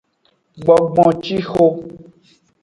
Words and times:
Gbongboncixo. 0.61 1.65